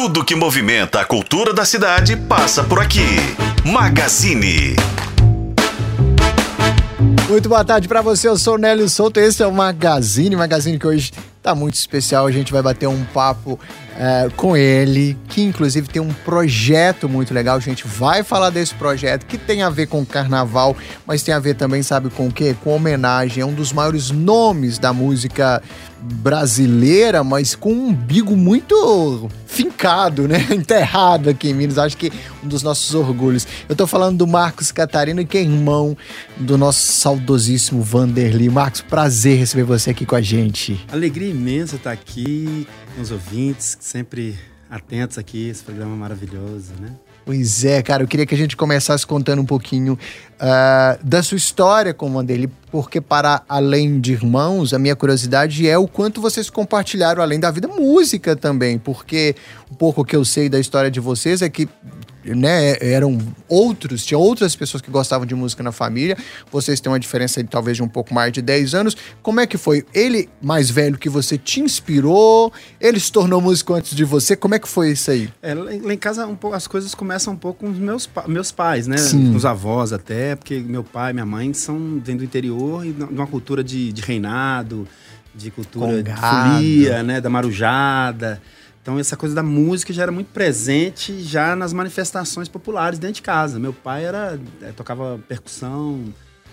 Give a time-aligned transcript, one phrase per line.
[0.00, 3.16] Tudo que movimenta a cultura da cidade passa por aqui.
[3.64, 4.76] Magazine.
[7.28, 10.78] Muito boa tarde para você, eu sou o Nélio Souto, esse é o Magazine, Magazine
[10.78, 11.10] que hoje
[11.42, 13.58] tá muito especial, a gente vai bater um papo
[13.98, 17.56] é, com ele, que inclusive tem um projeto muito legal.
[17.56, 21.40] A gente vai falar desse projeto que tem a ver com carnaval, mas tem a
[21.40, 22.54] ver também, sabe com o quê?
[22.62, 25.60] Com homenagem a um dos maiores nomes da música
[26.00, 30.46] brasileira, mas com um umbigo muito fincado, né?
[30.52, 31.78] Enterrado aqui em Minas.
[31.78, 32.12] Acho que
[32.42, 33.46] um dos nossos orgulhos.
[33.68, 35.96] Eu tô falando do Marcos Catarino, que é irmão
[36.36, 38.48] do nosso saudosíssimo Vanderly.
[38.48, 40.84] Marcos, prazer receber você aqui com a gente.
[40.90, 44.38] Alegria imensa estar aqui com os ouvintes, sempre
[44.70, 46.92] atentos aqui, esse programa maravilhoso, né?
[47.28, 49.98] Pois é, cara, eu queria que a gente começasse contando um pouquinho
[50.40, 55.68] uh, da sua história com o Vanderly, porque para além de irmãos, a minha curiosidade
[55.68, 59.36] é o quanto vocês compartilharam além da vida música também, porque
[59.70, 61.68] um pouco que eu sei da história de vocês é que
[62.34, 63.18] né, eram
[63.48, 66.16] outros, tinha outras pessoas que gostavam de música na família.
[66.50, 68.96] Vocês têm uma diferença de talvez de um pouco mais de 10 anos.
[69.22, 69.84] Como é que foi?
[69.94, 72.52] Ele mais velho que você te inspirou?
[72.80, 74.36] Ele se tornou músico antes de você?
[74.36, 75.28] Como é que foi isso aí?
[75.42, 78.52] É, lá em casa um pouco, as coisas começam um pouco com os meus, meus
[78.52, 78.98] pais, né?
[78.98, 79.30] Sim.
[79.30, 82.92] Com os avós até, porque meu pai e minha mãe são vêm do interior e
[82.92, 84.86] de uma cultura de, de reinado,
[85.34, 86.14] de cultura Congado.
[86.14, 87.20] de folia, né?
[87.20, 88.40] Da marujada.
[88.88, 93.22] Então essa coisa da música já era muito presente já nas manifestações populares dentro de
[93.22, 93.58] casa.
[93.58, 96.02] Meu pai era é, tocava percussão,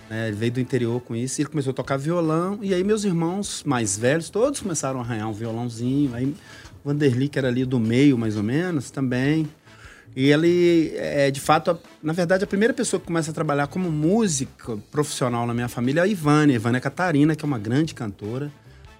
[0.10, 2.84] né, ele veio do interior com isso, e ele começou a tocar violão e aí
[2.84, 6.14] meus irmãos mais velhos todos começaram a arranhar um violãozinho.
[6.14, 6.36] Aí
[6.84, 9.48] Vanderly que era ali do meio mais ou menos também.
[10.14, 13.68] E ele é de fato, a, na verdade, a primeira pessoa que começa a trabalhar
[13.68, 17.60] como música profissional na minha família é a Ivane, a Ivane Catarina, que é uma
[17.60, 18.52] grande cantora.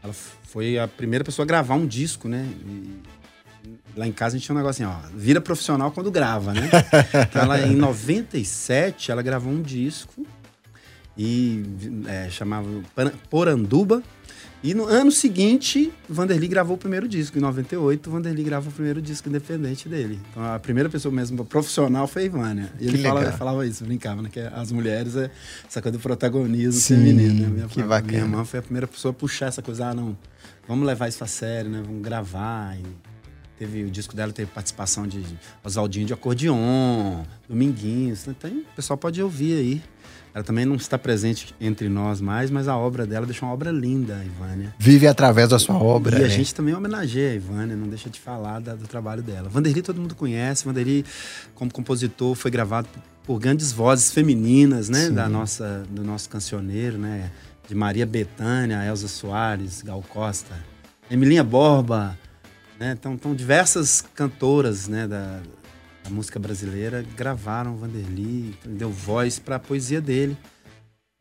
[0.02, 2.48] Ela foi a primeira pessoa a gravar um disco, né?
[2.66, 3.25] E,
[3.96, 6.70] Lá em casa a gente tinha um negócio assim, ó, vira profissional quando grava, né?
[7.30, 10.26] então ela, em 97, ela gravou um disco
[11.18, 11.64] e
[12.08, 12.68] é, chamava
[13.30, 14.04] Poranduba.
[14.64, 17.38] E no ano seguinte, Vanderly gravou o primeiro disco.
[17.38, 20.20] Em 98, Vanderly gravou o primeiro disco independente dele.
[20.32, 22.74] Então a primeira pessoa mesmo profissional foi a Ivânia.
[22.80, 24.30] E ele fala, falava isso, brincava, né?
[24.32, 25.30] Que as mulheres é
[25.68, 27.42] essa coisa do protagonismo Sim, feminino.
[27.42, 27.48] Né?
[27.48, 28.12] Minha, que bacana.
[28.12, 30.18] Minha irmã foi a primeira pessoa a puxar essa coisa, ah, não,
[30.68, 31.84] vamos levar isso a sério, né?
[31.86, 32.76] Vamos gravar.
[32.76, 32.84] E
[33.58, 35.24] Teve o disco dela, teve participação de
[35.64, 38.26] Oswaldinho de acordeon, Dominguinhos.
[38.40, 39.82] Tem, o pessoal pode ouvir aí.
[40.34, 43.72] Ela também não está presente entre nós mais, mas a obra dela deixou uma obra
[43.72, 44.76] linda, a Ivânia.
[44.78, 46.18] Vive através da sua obra.
[46.18, 46.26] E né?
[46.26, 49.48] a gente também homenageia a Ivânia, não deixa de falar da, do trabalho dela.
[49.48, 50.66] Vanderly todo mundo conhece.
[50.66, 51.06] Vanderly,
[51.54, 52.90] como compositor, foi gravado
[53.24, 55.10] por grandes vozes femininas, né?
[55.10, 57.32] Da nossa, do nosso cancioneiro, né?
[57.66, 60.54] De Maria Bethânia, Elza Soares, Gal Costa,
[61.10, 62.18] Emilinha Borba,
[62.80, 62.96] né?
[62.98, 65.42] Então, então, diversas cantoras né, da,
[66.04, 70.38] da música brasileira gravaram Vanderly, deu voz para a poesia dele.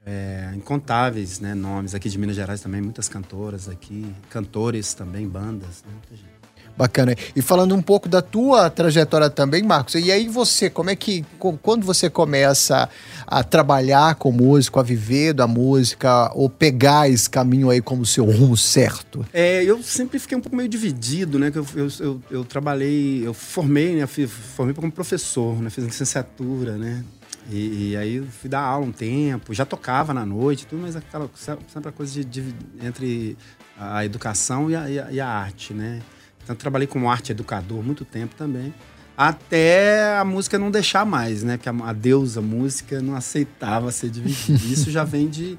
[0.06, 5.82] É, incontáveis né, nomes aqui de Minas Gerais também, muitas cantoras aqui, cantores também, bandas,
[5.82, 6.33] né, muita gente.
[6.76, 7.14] Bacana.
[7.36, 11.24] E falando um pouco da tua trajetória também, Marcos, e aí você, como é que,
[11.62, 12.88] quando você começa
[13.26, 18.24] a trabalhar com músico, a viver da música, ou pegar esse caminho aí como seu
[18.24, 19.24] rumo certo?
[19.32, 23.32] É, eu sempre fiquei um pouco meio dividido, né, eu, eu, eu, eu trabalhei, eu
[23.32, 27.04] formei, né, formei como professor, né, fiz licenciatura, né,
[27.50, 31.30] e, e, aí fui dar aula um tempo, já tocava na noite, tudo, mas aquela
[31.36, 33.36] sempre a coisa de, de entre
[33.78, 36.00] a educação e a, e a, e a arte, né?
[36.44, 38.72] Então, trabalhei como arte educador muito tempo também.
[39.16, 41.56] Até a música não deixar mais, né?
[41.56, 44.59] Que a, a deusa música não aceitava ser dividida.
[44.66, 45.59] Isso já vem de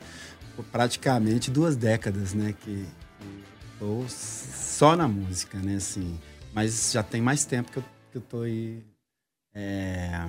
[0.72, 2.54] praticamente duas décadas, né?
[2.62, 2.86] Que
[3.74, 5.78] estou só na música, né?
[5.78, 6.20] Assim,
[6.54, 8.84] mas já tem mais tempo que eu, que eu tô aí,
[9.54, 10.28] é,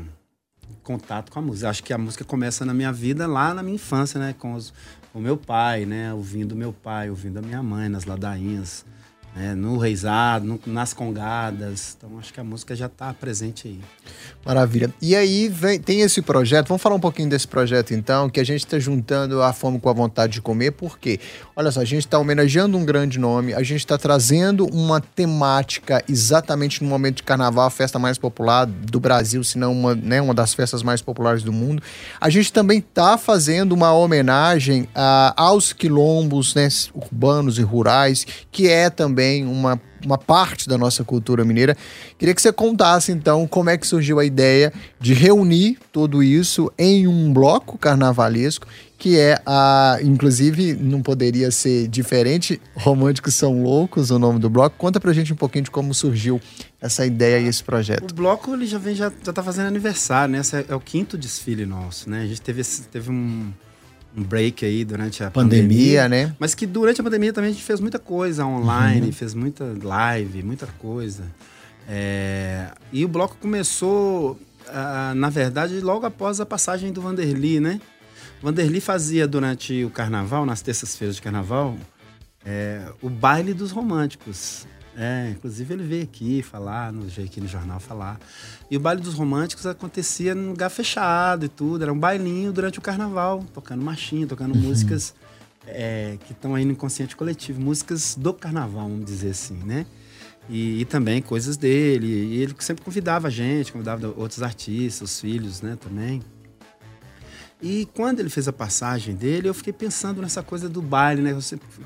[0.70, 1.68] em contato com a música.
[1.68, 4.34] Acho que a música começa na minha vida lá na minha infância, né?
[4.38, 4.72] Com, os,
[5.12, 6.14] com meu pai, né?
[6.14, 8.86] Ouvindo meu pai, ouvindo a minha mãe nas ladainhas
[9.36, 11.94] né, no reizado, no, nas congadas.
[11.96, 13.80] Então acho que a música já está presente aí.
[14.44, 14.92] Maravilha.
[15.02, 18.44] E aí vem, tem esse projeto, vamos falar um pouquinho desse projeto então, que a
[18.44, 21.20] gente está juntando a fome com a vontade de comer, porque,
[21.54, 26.02] olha só, a gente está homenageando um grande nome, a gente está trazendo uma temática
[26.08, 30.22] exatamente no momento de carnaval, a festa mais popular do Brasil, se não uma, né,
[30.22, 31.82] uma das festas mais populares do mundo.
[32.18, 38.68] A gente também está fazendo uma homenagem uh, aos quilombos né, urbanos e rurais, que
[38.68, 41.76] é também também uma, uma parte da nossa cultura mineira.
[42.18, 46.72] Queria que você contasse, então, como é que surgiu a ideia de reunir tudo isso
[46.78, 48.66] em um bloco carnavalesco,
[48.98, 49.98] que é a.
[50.02, 52.60] Inclusive, não poderia ser diferente.
[52.74, 54.76] Românticos são loucos, o nome do bloco.
[54.78, 56.40] Conta pra gente um pouquinho de como surgiu
[56.80, 58.10] essa ideia e esse projeto?
[58.10, 60.40] O bloco ele já vem já, já tá fazendo aniversário, né?
[60.40, 62.22] Esse é, é o quinto desfile nosso, né?
[62.22, 63.52] A gente teve, teve um,
[64.16, 66.36] um break aí durante a pandemia, pandemia, né?
[66.38, 69.12] Mas que durante a pandemia também a gente fez muita coisa online, uhum.
[69.12, 71.24] fez muita live, muita coisa.
[71.88, 77.80] É, e o bloco começou, ah, na verdade, logo após a passagem do Vanderly, né?
[78.42, 81.76] Vanderly fazia durante o carnaval, nas terças-feiras de carnaval,
[82.44, 84.66] é, o baile dos românticos.
[84.98, 88.18] É, inclusive ele veio aqui falar, no, veio aqui no jornal falar.
[88.70, 91.82] E o baile dos românticos acontecia num lugar fechado e tudo.
[91.82, 94.62] Era um bailinho durante o carnaval, tocando marchinha, tocando uhum.
[94.62, 95.14] músicas
[95.66, 99.84] é, que estão aí no inconsciente coletivo, músicas do carnaval, vamos dizer assim, né?
[100.48, 102.06] E, e, também coisas dele.
[102.06, 106.22] E ele sempre convidava a gente, convidava outros artistas, os filhos, né, também.
[107.60, 111.36] E quando ele fez a passagem dele, eu fiquei pensando nessa coisa do baile, né?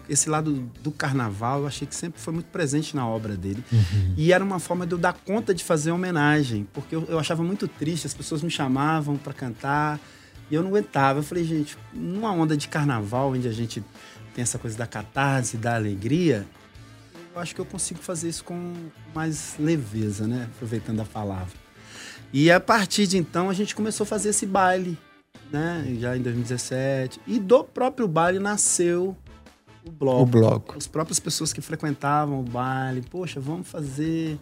[0.09, 3.63] Esse lado do carnaval, eu achei que sempre foi muito presente na obra dele.
[3.73, 4.15] Uhum.
[4.17, 7.45] E era uma forma de eu dar conta de fazer homenagem, porque eu, eu achava
[7.45, 10.01] muito triste, as pessoas me chamavam para cantar
[10.51, 11.21] e eu não aguentava.
[11.21, 13.81] Eu falei, gente, numa onda de carnaval, onde a gente
[14.35, 16.49] tem essa coisa da catarse, da alegria,
[17.33, 18.75] eu acho que eu consigo fazer isso com
[19.15, 20.49] mais leveza, né?
[20.57, 21.55] Aproveitando a palavra.
[22.33, 24.99] E a partir de então, a gente começou a fazer esse baile
[25.51, 25.85] né?
[25.99, 27.21] Já em 2017.
[27.27, 29.17] E do próprio baile nasceu
[29.85, 30.23] o bloco.
[30.23, 30.79] O bloco.
[30.79, 34.39] As próprias pessoas que frequentavam o baile, poxa, vamos fazer.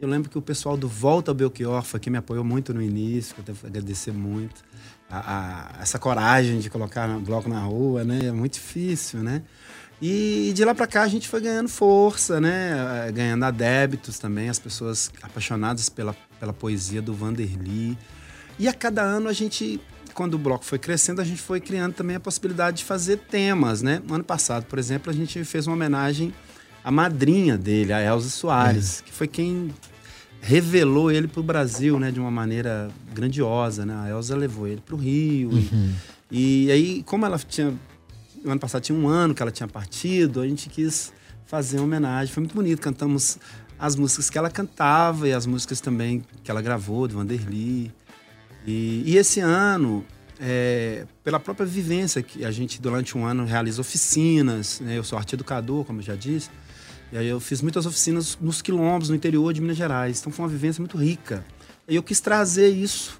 [0.00, 2.82] Eu lembro que o pessoal do Volta ao Belchior foi que me apoiou muito no
[2.82, 4.62] início, que eu devo agradecer muito.
[5.08, 8.26] A, a, essa coragem de colocar o bloco na rua, né?
[8.26, 9.42] É muito difícil, né?
[10.02, 13.10] E de lá para cá a gente foi ganhando força, né?
[13.12, 17.96] Ganhando adébitos também, as pessoas apaixonadas pela, pela poesia do Vanderly.
[18.58, 19.80] E a cada ano a gente
[20.14, 23.82] quando o bloco foi crescendo, a gente foi criando também a possibilidade de fazer temas,
[23.82, 24.00] né?
[24.06, 26.32] No ano passado, por exemplo, a gente fez uma homenagem
[26.82, 29.02] à madrinha dele, a Elza Soares, é.
[29.04, 29.74] que foi quem
[30.40, 32.10] revelou ele para o Brasil, né?
[32.10, 33.94] De uma maneira grandiosa, né?
[33.96, 35.50] A Elza levou ele para o Rio.
[35.50, 35.92] Uhum.
[36.30, 37.74] E, e aí, como ela tinha...
[38.44, 41.12] No ano passado tinha um ano que ela tinha partido, a gente quis
[41.46, 42.32] fazer uma homenagem.
[42.32, 42.80] Foi muito bonito.
[42.80, 43.38] Cantamos
[43.78, 47.90] as músicas que ela cantava e as músicas também que ela gravou, do Vanderly.
[48.66, 50.04] E, e esse ano,
[50.40, 54.98] é, pela própria vivência que a gente durante um ano realiza oficinas, né?
[54.98, 56.50] eu sou arte educador, como eu já disse,
[57.12, 60.20] e aí eu fiz muitas oficinas nos quilombos, no interior de Minas Gerais.
[60.20, 61.44] Então foi uma vivência muito rica.
[61.86, 63.18] E eu quis trazer isso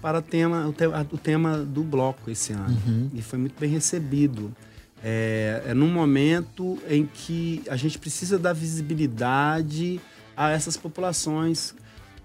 [0.00, 2.76] para tema, o, te, o tema do bloco esse ano.
[2.86, 3.10] Uhum.
[3.14, 4.54] E foi muito bem recebido.
[5.02, 10.00] É, é num momento em que a gente precisa dar visibilidade
[10.36, 11.74] a essas populações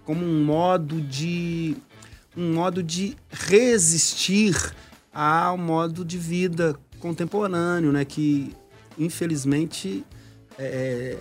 [0.06, 1.76] como um modo de
[2.38, 4.56] um modo de resistir
[5.12, 8.06] ao modo de vida contemporâneo, né?
[8.06, 8.56] Que
[8.98, 10.06] infelizmente
[10.58, 11.18] é,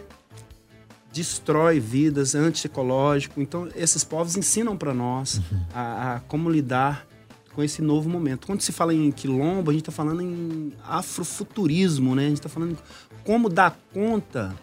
[1.12, 3.40] destrói vidas, é antiecológico.
[3.40, 5.60] Então esses povos ensinam para nós uhum.
[5.74, 7.06] a, a, como lidar
[7.54, 8.46] com esse novo momento.
[8.46, 12.26] Quando se fala em quilombo, a gente está falando em afrofuturismo, né?
[12.26, 12.76] A gente está falando
[13.24, 14.54] como dar conta,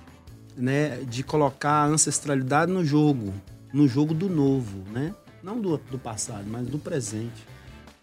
[0.56, 3.34] né, de colocar a ancestralidade no jogo,
[3.74, 5.14] no jogo do novo, né?
[5.44, 7.46] Não do, do passado, mas do presente.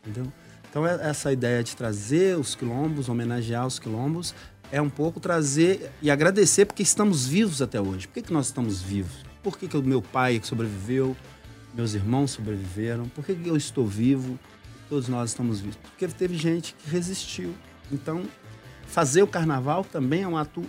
[0.05, 0.31] Entendeu?
[0.69, 4.35] Então, é, essa ideia de trazer os quilombos, homenagear os quilombos,
[4.71, 8.07] é um pouco trazer e agradecer porque estamos vivos até hoje.
[8.07, 9.25] Por que, que nós estamos vivos?
[9.43, 11.17] Por que, que o meu pai sobreviveu,
[11.75, 13.09] meus irmãos sobreviveram?
[13.09, 14.38] Por que, que eu estou vivo?
[14.88, 15.76] Todos nós estamos vivos.
[15.76, 17.55] Porque teve gente que resistiu.
[17.91, 18.23] Então,
[18.87, 20.62] fazer o carnaval também é um ato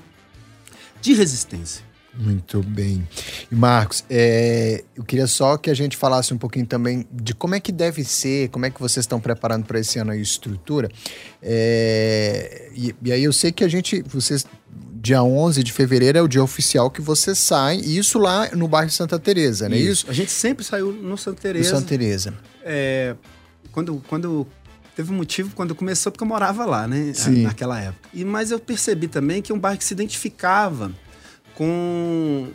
[1.02, 1.91] de resistência.
[2.14, 3.08] Muito bem.
[3.50, 7.56] E Marcos, é, eu queria só que a gente falasse um pouquinho também de como
[7.56, 10.90] é que deve ser, como é que vocês estão preparando para esse ano a estrutura.
[11.42, 14.46] É, e, e, aí eu sei que a gente, vocês,
[14.96, 18.68] dia 11 de fevereiro é o dia oficial que vocês saem, e isso lá no
[18.68, 20.06] bairro Santa Teresa, não é isso?
[20.10, 21.72] A gente sempre saiu no Santa Teresa.
[21.72, 22.34] No Santa Teresa.
[22.64, 23.16] É,
[23.72, 24.46] quando, quando
[24.96, 27.14] teve um motivo quando começou porque eu morava lá, né?
[27.14, 27.44] Sim.
[27.44, 28.10] Naquela época.
[28.14, 30.92] E mas eu percebi também que é um bairro que se identificava
[31.56, 32.48] com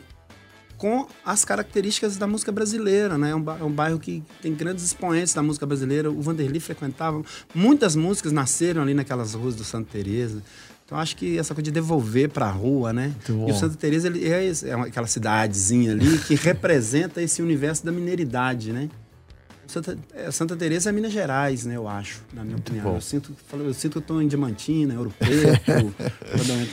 [0.76, 3.31] com as características da música brasileira, né?
[3.31, 6.11] É um, é um, bairro que tem grandes expoentes da música brasileira.
[6.11, 7.23] O Vanderly frequentava.
[7.55, 10.43] Muitas músicas nasceram ali naquelas ruas do Santa Teresa.
[10.85, 13.12] Então acho que essa coisa de devolver para a rua, né?
[13.49, 17.91] E o Santa Teresa ele é, é aquela cidadezinha ali que representa esse universo da
[17.91, 18.88] mineridade, né?
[19.66, 21.76] Santa, é, Santa Teresa é Minas Gerais, né?
[21.76, 22.94] Eu acho, na minha Muito opinião.
[22.94, 25.94] Eu sinto, eu sinto que eu estou em Diamantina, Ouro Preto.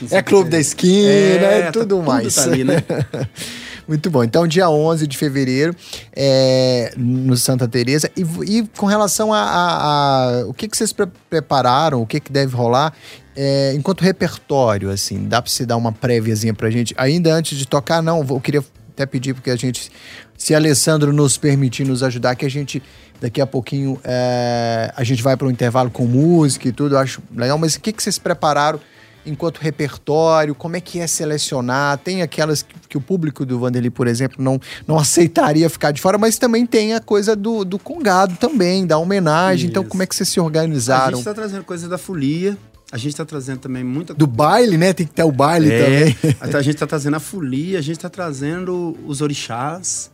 [0.11, 2.35] é Clube da Esquina, é, é tudo tá, mais.
[2.35, 2.75] Tudo tá ali, né?
[3.87, 4.23] Muito bom.
[4.23, 5.75] Então, dia 11 de fevereiro,
[6.15, 8.09] é, no Santa Teresa.
[8.15, 8.21] E,
[8.57, 12.31] e com relação a, a, a, o que, que vocês pre prepararam, o que, que
[12.31, 12.93] deve rolar,
[13.35, 16.93] é, enquanto repertório, assim, dá para você dar uma préviazinha pra gente?
[16.97, 19.91] Ainda antes de tocar, não, eu queria até pedir porque a gente,
[20.37, 22.81] se Alessandro nos permitir nos ajudar, que a gente
[23.19, 26.99] daqui a pouquinho é, a gente vai para um intervalo com música e tudo, eu
[26.99, 27.57] acho legal.
[27.57, 28.79] Mas o que, que vocês prepararam
[29.25, 30.53] enquanto repertório?
[30.53, 31.97] Como é que é selecionar?
[31.99, 36.01] Tem aquelas que, que o público do Vanderly, por exemplo, não, não aceitaria ficar de
[36.01, 39.65] fora, mas também tem a coisa do, do congado também, da homenagem.
[39.65, 39.71] Isso.
[39.71, 41.05] Então, como é que vocês se organizaram?
[41.05, 42.57] A gente está trazendo coisa da folia.
[42.93, 44.13] A gente está trazendo também muita.
[44.13, 44.93] Do baile, né?
[44.93, 46.37] Tem que ter o baile é, também.
[46.39, 50.11] A gente está trazendo a folia, a gente está trazendo os orixás,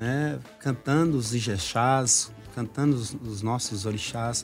[0.00, 0.38] né?
[0.58, 4.42] Cantando os ijexás, cantando os, os nossos orixás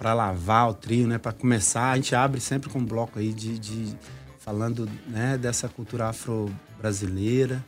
[0.00, 1.16] para lavar o trio, né?
[1.16, 3.96] Para começar, a gente abre sempre com um bloco aí de, de
[4.40, 7.64] falando né, dessa cultura afro-brasileira.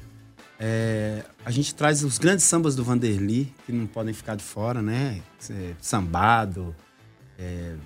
[0.58, 4.82] É, a gente traz os grandes sambas do Vanderly, que não podem ficar de fora,
[4.82, 5.20] né?
[5.48, 6.74] É, sambado,
[7.38, 7.76] é,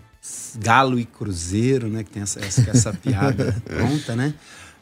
[0.56, 2.04] Galo e Cruzeiro, né?
[2.04, 4.34] Que tem essa, essa, essa piada pronta, né?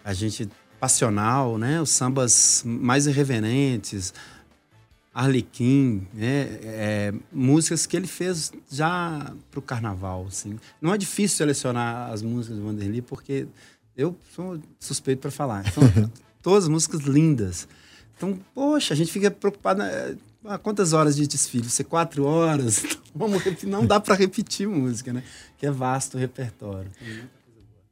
[0.04, 1.80] A gente passional, né?
[1.80, 4.12] Os sambas mais irreverentes,
[5.14, 6.59] Arlequim, né?
[6.62, 10.59] É, músicas que ele fez já pro carnaval, assim.
[10.80, 13.47] Não é difícil selecionar as músicas do Vanderly porque
[13.97, 15.70] eu sou suspeito para falar.
[15.73, 15.82] São
[16.42, 17.66] todas músicas lindas.
[18.16, 19.82] Então, poxa, a gente fica preocupado.
[20.44, 21.68] Ah, quantas horas de desfile?
[21.68, 22.85] Ser quatro horas?
[23.12, 25.25] Então, vamos não dá para repetir música, né?
[25.59, 26.88] Que é vasto o repertório.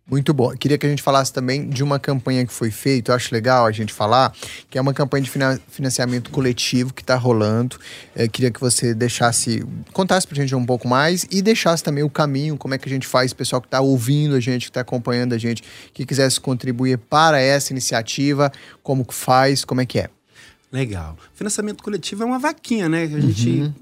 [0.08, 0.56] Muito bom.
[0.56, 3.66] Queria que a gente falasse também de uma campanha que foi feita, eu acho legal
[3.66, 4.32] a gente falar,
[4.70, 5.30] que é uma campanha de
[5.68, 7.76] financiamento coletivo que está rolando.
[8.16, 9.62] Eu é, queria que você deixasse,
[9.92, 12.88] contasse para a gente um pouco mais e deixasse também o caminho, como é que
[12.88, 15.62] a gente faz, pessoal que está ouvindo a gente, que está acompanhando a gente,
[15.92, 18.50] que quisesse contribuir para essa iniciativa,
[18.82, 20.08] como que faz, como é que é.
[20.70, 21.16] Legal.
[21.34, 23.06] Financiamento coletivo é uma vaquinha, né?
[23.06, 23.72] Que a gente uhum.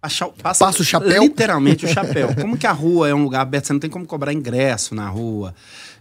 [0.00, 1.22] passa, passa o chapéu.
[1.22, 2.34] Literalmente o chapéu.
[2.40, 5.08] Como que a rua é um lugar aberto, você não tem como cobrar ingresso na
[5.08, 5.54] rua.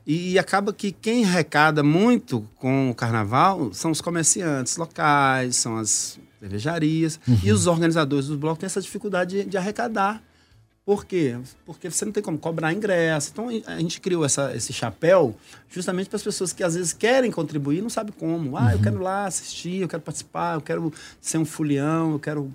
[0.05, 6.17] E acaba que quem arrecada muito com o carnaval são os comerciantes locais, são as
[6.39, 7.19] cervejarias.
[7.27, 7.39] Uhum.
[7.43, 10.23] E os organizadores dos blocos têm essa dificuldade de, de arrecadar
[10.91, 11.37] por quê?
[11.65, 13.29] Porque você não tem como cobrar ingresso.
[13.31, 15.33] Então a gente criou essa, esse chapéu
[15.69, 18.57] justamente para as pessoas que às vezes querem contribuir e não sabem como.
[18.57, 18.71] Ah, uhum.
[18.71, 22.53] eu quero lá assistir, eu quero participar, eu quero ser um fulião, eu quero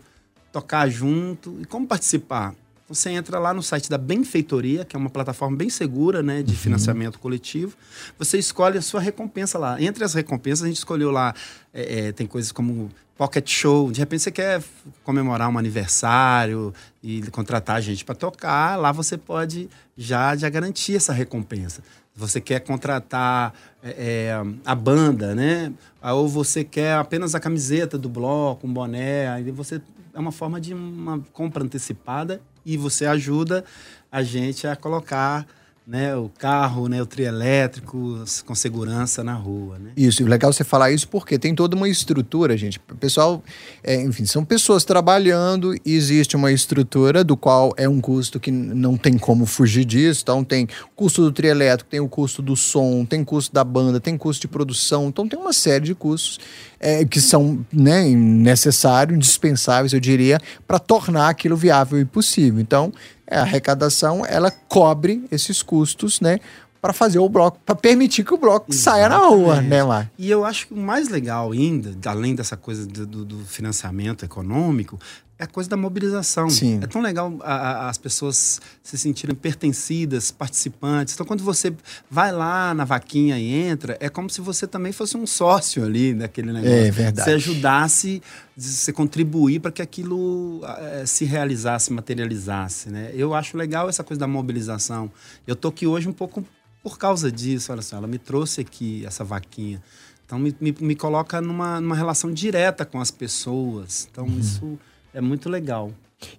[0.52, 1.56] tocar junto.
[1.62, 2.54] E como participar?
[2.88, 6.52] Você entra lá no site da Benfeitoria, que é uma plataforma bem segura né, de
[6.52, 6.58] uhum.
[6.58, 7.76] financiamento coletivo.
[8.16, 9.80] Você escolhe a sua recompensa lá.
[9.82, 11.34] Entre as recompensas, a gente escolheu lá,
[11.74, 12.88] é, é, tem coisas como
[13.18, 13.90] pocket show.
[13.90, 14.62] De repente você quer
[15.02, 21.12] comemorar um aniversário e contratar gente para tocar, lá você pode já, já garantir essa
[21.12, 21.82] recompensa.
[22.14, 23.52] Você quer contratar
[23.82, 25.72] é, é, a banda, né?
[26.02, 29.82] Ou você quer apenas a camiseta do bloco, um boné, aí você
[30.14, 33.64] é uma forma de uma compra antecipada e você ajuda
[34.10, 35.46] a gente a colocar
[35.86, 39.78] né, o carro, né, o trio elétrico com segurança na rua.
[39.78, 39.92] Né?
[39.96, 42.80] Isso, legal você falar isso porque tem toda uma estrutura, gente.
[42.90, 43.40] O pessoal,
[43.84, 48.50] é, enfim, são pessoas trabalhando e existe uma estrutura do qual é um custo que
[48.50, 50.22] não tem como fugir disso.
[50.24, 53.62] Então tem o custo do trio elétrico, tem o custo do som, tem custo da
[53.62, 55.06] banda, tem custo de produção.
[55.06, 56.40] Então tem uma série de custos
[56.80, 62.60] é, que são né, necessários, indispensáveis, eu diria, para tornar aquilo viável e possível.
[62.60, 62.92] Então,
[63.30, 66.38] a arrecadação ela cobre esses custos, né?
[66.80, 68.82] Para fazer o bloco, para permitir que o bloco Exatamente.
[68.82, 70.08] saia na rua, né, lá.
[70.16, 74.98] E eu acho que o mais legal ainda, além dessa coisa do, do financiamento econômico,
[75.38, 76.48] é a coisa da mobilização.
[76.48, 76.80] Sim.
[76.82, 81.12] É tão legal a, a, as pessoas se sentirem pertencidas, participantes.
[81.12, 81.74] Então, quando você
[82.10, 86.14] vai lá na vaquinha e entra, é como se você também fosse um sócio ali
[86.14, 86.74] daquele negócio.
[86.74, 87.28] É verdade.
[87.28, 88.22] Você ajudasse,
[88.56, 92.88] você contribuir para que aquilo é, se realizasse, materializasse.
[92.88, 93.10] Né?
[93.14, 95.10] Eu acho legal essa coisa da mobilização.
[95.46, 96.42] Eu tô aqui hoje um pouco
[96.82, 97.72] por causa disso.
[97.72, 99.82] Olha só, ela me trouxe aqui essa vaquinha.
[100.24, 104.08] Então, me, me, me coloca numa, numa relação direta com as pessoas.
[104.10, 104.40] Então, uhum.
[104.40, 104.78] isso
[105.16, 105.90] é muito legal.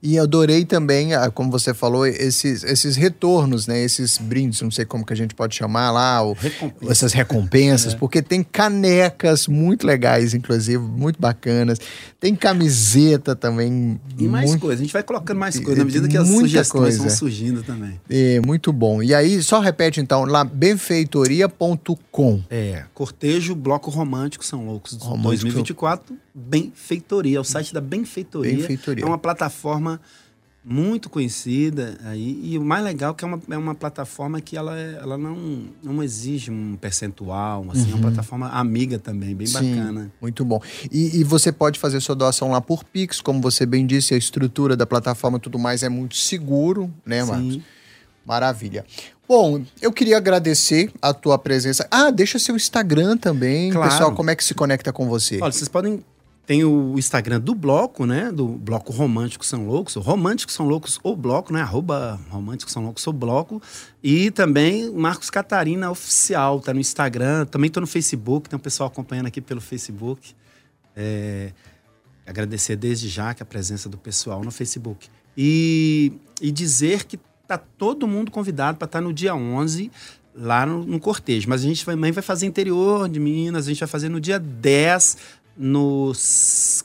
[0.01, 3.84] E adorei também, ah, como você falou, esses, esses retornos, né?
[3.84, 6.91] Esses brindes, não sei como que a gente pode chamar lá, ou Recompensa.
[6.91, 7.98] essas recompensas, é.
[7.98, 11.79] porque tem canecas muito legais, inclusive, muito bacanas.
[12.19, 14.00] Tem camiseta também.
[14.17, 14.62] E mais muito...
[14.62, 16.98] coisas, a gente vai colocando mais coisas, na medida que as sugestões coisa.
[16.98, 18.00] vão surgindo também.
[18.10, 19.03] É, muito bom.
[19.03, 22.43] E aí, só repete então, lá, benfeitoria.com.
[22.50, 25.29] É, Cortejo Bloco Romântico São Loucos Romântico.
[25.29, 28.58] 2024 Benfeitoria, é o site da Benfeitoria.
[28.58, 29.03] Benfeitoria.
[29.03, 30.00] É uma plataforma
[30.70, 34.58] muito conhecida aí, e o mais legal é que é uma, é uma plataforma que
[34.58, 37.86] ela, ela não, não exige um percentual, assim, uhum.
[37.86, 38.01] é uma uhum.
[38.01, 40.12] plataforma amiga também, bem Sim, bacana.
[40.22, 40.62] Muito bom.
[40.91, 44.17] E, e, você pode fazer sua doação lá por Pix, como você bem disse, a
[44.17, 47.53] estrutura da plataforma e tudo mais é muito seguro, né, Marcos?
[47.53, 47.63] Sim.
[48.25, 48.86] Maravilha.
[49.27, 51.88] Bom, eu queria agradecer a tua presença.
[51.89, 53.72] Ah, deixa seu Instagram também.
[53.72, 53.89] Claro.
[53.89, 55.39] Pessoal, como é que se conecta com você?
[55.41, 56.03] Olha, vocês podem.
[56.48, 58.32] Tem o Instagram do bloco, né?
[58.32, 59.96] Do bloco Romântico São Loucos.
[59.96, 61.60] Romântico São Loucos ou bloco, né?
[61.62, 63.62] Arroba Romântico São Loucos ou bloco.
[64.01, 67.46] E também Marcos Catarina Oficial, tá no Instagram.
[67.48, 70.34] Também tô no Facebook, tem um pessoal acompanhando aqui pelo Facebook.
[70.96, 71.51] É,
[72.25, 75.10] agradecer desde já que a presença do pessoal no Facebook.
[75.38, 79.92] E, e dizer que tá todo mundo convidado para estar tá no dia 11
[80.38, 81.50] lá no, no cortejo.
[81.50, 84.39] Mas a gente vai, vai fazer interior de Minas, a gente vai fazer no dia
[84.39, 85.18] 10
[85.57, 86.13] no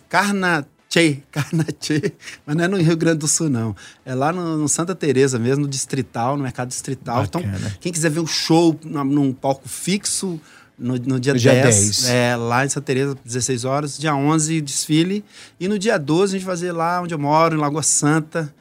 [0.08, 2.12] Carnatche, Carnatche,
[2.46, 3.74] mas não é no Rio Grande do Sul, não.
[4.04, 7.24] É lá no, no Santa Teresa mesmo, no Distrital, no Mercado Distrital.
[7.24, 7.58] Então, Bacana.
[7.58, 10.40] Então, quem quiser ver o show num palco fixo,
[10.78, 12.08] no, no dia, no 10, dia 10.
[12.08, 13.98] É, lá em Santa Teresa, 16 horas.
[13.98, 15.24] Dia 11, desfile.
[15.60, 18.52] E no dia 12, a gente vai fazer lá onde eu moro, em Lagoa Santa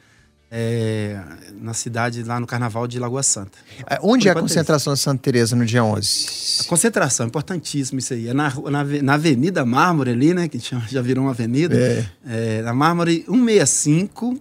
[0.54, 1.18] é,
[1.62, 3.56] na cidade, lá no Carnaval de Lagoa Santa.
[3.88, 6.60] É, onde é a concentração de Santa Teresa no dia 11?
[6.60, 8.28] A concentração, importantíssimo isso aí.
[8.28, 10.48] É na, na, na Avenida Mármore ali, né?
[10.48, 10.58] Que
[10.90, 11.74] já virou uma avenida.
[11.74, 12.06] É.
[12.26, 14.38] É, na Mármore 165,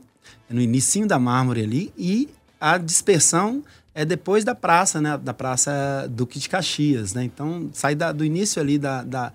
[0.50, 1.94] é no início da Mármore ali.
[1.98, 2.28] E
[2.60, 3.64] a dispersão
[3.96, 5.18] é depois da praça, né?
[5.18, 7.24] Da Praça Duque de Caxias, né?
[7.24, 9.02] Então, sai da, do início ali da...
[9.04, 9.32] da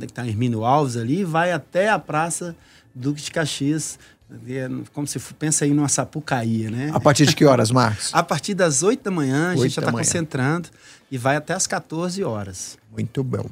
[0.00, 2.56] que tá Hermínio Alves ali, vai até a Praça
[2.94, 3.98] Duque de Caxias,
[4.48, 6.90] é como se pensa aí numa sapucaí, né?
[6.92, 8.10] A partir de que horas, Marcos?
[8.12, 10.68] a partir das 8 da manhã, a gente já está concentrando
[11.10, 12.78] e vai até as 14 horas.
[12.90, 13.48] Muito bom.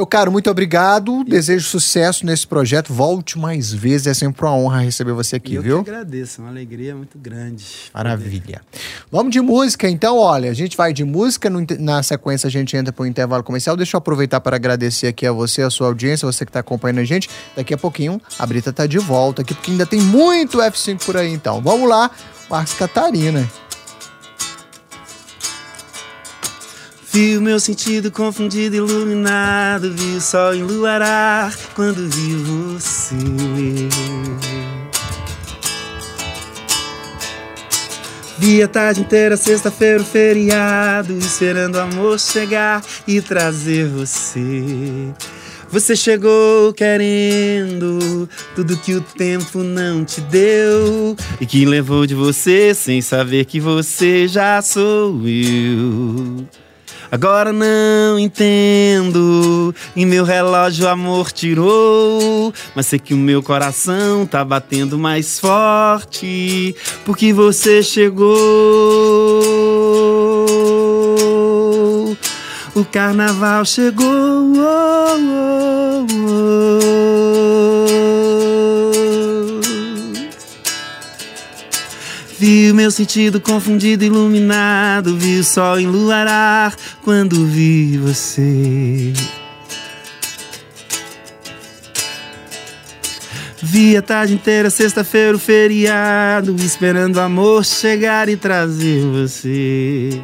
[0.00, 1.22] Meu caro, muito obrigado.
[1.24, 2.90] Desejo sucesso nesse projeto.
[2.90, 4.06] Volte mais vezes.
[4.06, 5.76] É sempre uma honra receber você aqui, eu viu?
[5.76, 6.40] Eu que agradeço.
[6.40, 7.66] Uma alegria muito grande.
[7.92, 8.62] Maravilha.
[9.12, 10.16] Vamos de música, então.
[10.16, 11.50] Olha, a gente vai de música.
[11.78, 13.76] na sequência, a gente entra para o intervalo comercial.
[13.76, 17.00] Deixa eu aproveitar para agradecer aqui a você, a sua audiência, você que está acompanhando
[17.00, 17.28] a gente.
[17.54, 21.18] Daqui a pouquinho, a Brita está de volta aqui, porque ainda tem muito F5 por
[21.18, 21.30] aí.
[21.30, 22.10] Então, vamos lá.
[22.48, 23.46] Marcos Catarina.
[27.12, 29.92] Vi o meu sentido confundido, iluminado.
[29.92, 33.16] Vi o sol enluarar quando vi você.
[38.38, 45.12] Vi a tarde inteira, sexta-feira, feriado, esperando o amor chegar e trazer você.
[45.68, 52.72] Você chegou querendo tudo que o tempo não te deu e que levou de você
[52.72, 56.46] sem saber que você já sou eu.
[57.10, 59.74] Agora não entendo.
[59.96, 62.52] E meu relógio amor tirou.
[62.74, 66.74] Mas sei que o meu coração tá batendo mais forte.
[67.04, 68.36] Porque você chegou.
[72.74, 74.06] O carnaval chegou.
[74.06, 75.39] Oh, oh,
[82.40, 85.14] Vi o meu sentido confundido, iluminado.
[85.14, 86.74] Vi o sol enluarar
[87.04, 89.12] quando vi você.
[93.62, 100.18] Vi a tarde inteira, sexta-feira, o feriado, esperando o amor chegar e trazer você.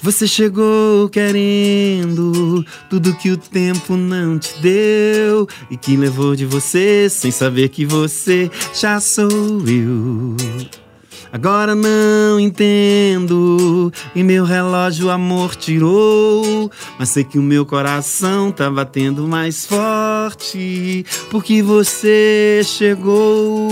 [0.00, 7.08] Você chegou querendo tudo que o tempo não te deu e que levou de você
[7.08, 9.28] sem saber que você já sou
[9.68, 10.89] eu.
[11.32, 13.92] Agora não entendo.
[14.14, 16.70] E meu relógio amor tirou.
[16.98, 21.04] Mas sei que o meu coração tá batendo mais forte.
[21.30, 23.68] Porque você chegou.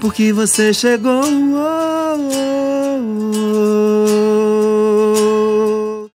[0.00, 1.22] Porque você chegou.
[1.22, 2.49] Oh, oh.